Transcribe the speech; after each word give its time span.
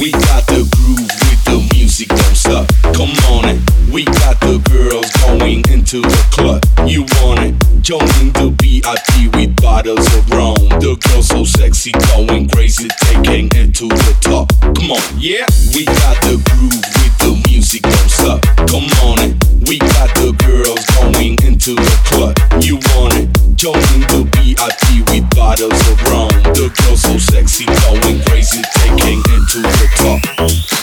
We 0.00 0.12
got 0.12 0.46
the 0.46 0.62
groove 0.78 1.10
with 1.10 1.42
the 1.42 1.58
music 1.74 2.06
don't 2.06 2.36
stop. 2.36 2.68
Come 2.94 3.10
on 3.34 3.50
it. 3.50 3.58
We 3.90 4.04
got 4.04 4.38
the 4.38 4.62
girls 4.70 5.10
going 5.26 5.66
into 5.74 6.02
the 6.02 6.22
club. 6.30 6.62
You 6.86 7.02
want 7.18 7.40
it? 7.42 7.82
Joining 7.82 8.30
the 8.38 8.54
VIP 8.62 9.34
with 9.34 9.56
bottles 9.56 10.06
of 10.14 10.30
rum. 10.30 10.54
The 10.78 10.94
girls 11.02 11.26
so 11.26 11.42
sexy, 11.42 11.90
going 12.14 12.48
crazy, 12.50 12.86
taking 13.10 13.50
it 13.58 13.74
to 13.82 13.88
the 13.88 14.14
top. 14.22 14.54
Come 14.60 14.92
on, 14.94 15.02
yeah. 15.18 15.46
We 15.74 15.84
got 15.84 16.14
the 16.22 16.38
groove 16.46 16.78
with 16.78 17.18
the 17.18 17.34
music 17.50 17.82
don't 17.82 18.10
stop. 18.10 18.42
Come 18.70 18.86
on 19.02 19.18
it. 19.18 19.34
We 19.66 19.78
got 19.78 20.14
the 20.14 20.30
girls 20.46 20.86
going 20.94 21.34
into 21.42 21.74
the 21.74 21.96
club. 22.06 22.38
You 22.62 22.78
want 22.94 23.18
it? 23.18 23.26
Joining 23.58 24.06
the 24.06 24.22
VIP 24.30 25.02
with 25.10 25.26
bottles 25.34 25.80
of 25.90 25.98
rum. 26.06 26.30
The 26.54 26.70
girls 26.70 27.02
so 27.02 27.18
sexy, 27.18 27.66
going 27.66 28.22
crazy, 28.30 28.62
taking 28.78 29.27
to 29.48 29.62
the 29.62 29.88
top. 29.96 30.20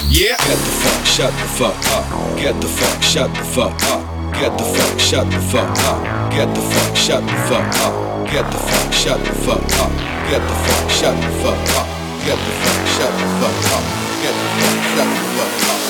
Yeah. 0.10 0.34
Get 0.42 0.58
the 0.58 0.74
fuck, 0.82 1.06
shut 1.06 1.34
the 1.34 1.48
fuck 1.54 1.78
up. 1.94 2.06
Get 2.38 2.60
the 2.62 2.68
fuck, 2.68 3.04
shut 3.04 3.30
the 3.34 3.44
fuck 3.44 3.78
up. 3.94 4.02
Get 4.34 4.58
the 4.58 4.64
fuck, 4.64 5.00
shut 5.00 5.30
the 5.30 5.40
fuck 5.54 5.70
up. 5.86 6.32
Get 6.32 6.50
the 6.56 6.62
fuck, 6.62 6.96
shut 6.96 7.22
the 7.22 7.34
fuck 7.46 7.62
up. 7.86 7.94
Get 8.32 8.50
the 8.50 8.58
fuck, 8.58 8.92
shut 8.92 9.22
the 9.22 9.34
fuck 9.46 9.62
up. 9.78 9.92
Get 10.26 10.42
the 10.42 10.56
fuck, 10.66 10.90
shut 10.90 11.14
the 11.14 11.30
fuck 11.46 11.62
up. 11.78 11.88
Get 12.26 12.40
the 12.42 12.52
fuck, 12.58 12.88
shut 12.90 13.14
the 13.14 13.28
fuck 13.38 13.70
up. 13.70 13.84
Get 14.24 14.34
the 14.34 14.50
fuck, 14.50 14.82
shut 14.82 15.06
the 15.06 15.28
fuck 15.38 15.62
up. 15.62 15.86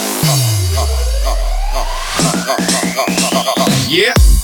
Yeah. 3.87 4.34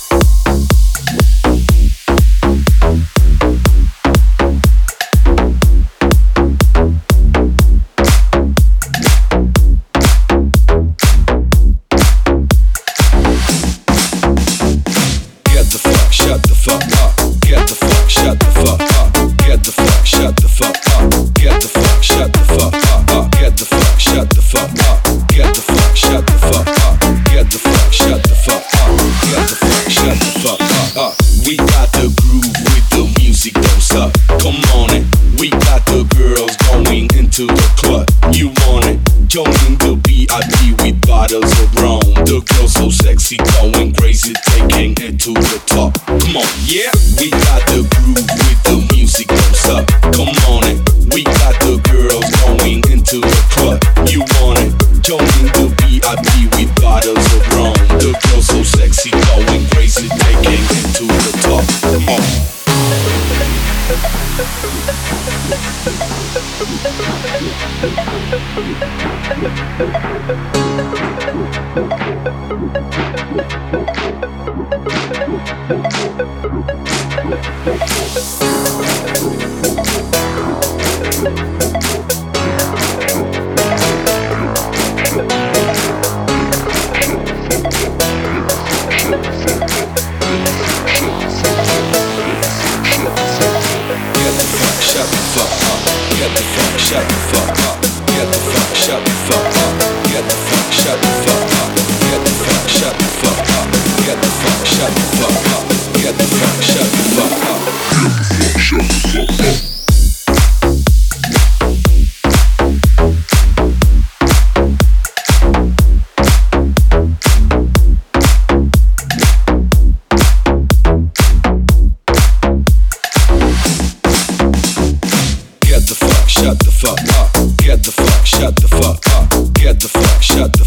Shut 16.32 16.44
the 16.44 16.56
fuck 16.56 16.84
up. 17.04 17.12
Get 17.42 17.68
the 17.68 17.76
fuck, 17.76 18.10
shut 18.10 18.40
the 18.40 18.46
fuck 18.56 18.80
up. 18.80 19.12
Get 19.44 19.64
the 19.66 19.72
fuck, 19.72 20.06
shut 20.06 20.36
the 20.38 20.48
fuck 20.48 20.78
up. 20.96 21.34
Get 21.36 21.60
the 21.60 21.68
fuck, 21.68 22.02
shut 22.02 22.32
the 22.32 22.40
fuck 22.40 22.74
up. 23.12 23.32
Get 23.32 23.58
the 23.58 23.66
fuck, 23.66 24.00
shut 24.00 24.30
the 24.30 24.42
fuck 24.42 24.72
up. 24.88 25.28
Get 25.28 25.54
the 25.54 25.62
fuck, 25.62 25.96
shut 25.96 26.26
the 26.26 26.38
fuck 26.40 26.68
up. 26.88 26.96
Get 27.28 27.52
the 27.52 27.60
fuck, 27.60 27.92
shut 27.92 28.24
the 28.24 28.36
fuck 28.36 28.64
up. 28.64 28.96
Get 29.28 29.44
the 29.50 29.56
fuck, 29.60 29.92
shut 29.92 30.18
the 30.24 30.32
fuck 30.40 30.62
up. 30.72 30.96
Uh, 30.96 31.14
we 31.46 31.58
got 31.58 31.92
the 32.00 32.08
groove 32.22 32.56
with 32.72 32.88
the 32.96 33.04
music 33.20 33.54
don't 33.54 33.82
stop. 33.82 34.16
Come 34.40 34.62
on 34.80 34.96
it. 34.96 35.04
We 35.40 35.50
got 35.50 35.84
the 35.88 36.08
girls 36.16 36.56
going 36.72 37.12
into 37.20 37.48
the 37.48 37.68
club. 37.76 38.08
You 38.32 38.54
want 38.64 38.86
it? 38.86 39.00
Joining 39.28 39.71
The 42.32 42.40
girls 42.40 42.72
so 42.72 42.88
sexy, 42.90 43.36
going 43.60 43.92
crazy, 43.96 44.32
taking 44.56 44.96
it 45.04 45.20
to 45.20 45.34
the 45.36 45.60
top. 45.68 45.92
Come 46.08 46.40
on, 46.40 46.48
yeah. 46.64 46.88
We 47.20 47.28
got 47.28 47.60
the 47.68 47.84
groove 47.92 48.24
with 48.24 48.64
the 48.64 48.80
music 48.96 49.28
don't. 49.52 49.84
Come 50.16 50.32
on 50.48 50.64
it. 50.64 50.80
We 51.12 51.28
got 51.28 51.60
the 51.60 51.76
girls 51.92 52.24
going 52.40 52.88
into 52.88 53.20
the 53.20 53.36
club. 53.52 53.84
You 54.08 54.24
want 54.40 54.64
it? 54.64 54.72
Joining 55.04 55.52
the 55.60 55.76
VIP 55.84 56.48
with 56.56 56.72
bottles 56.80 57.20
of 57.36 57.44
rum. 57.52 57.76
The 58.00 58.16
girls 58.16 58.48
so 58.48 58.64
sexy, 58.64 59.12
going 59.12 59.68
crazy, 59.76 60.08
taking 60.08 60.56
it 60.56 60.88
to 61.04 61.12
the 61.12 61.36
top. 61.44 61.68
Come 61.84 62.16
on. 62.16 62.24
Get 71.02 71.18
Thank 71.74 71.92
you. 72.26 72.41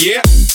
Yeah. 0.00 0.47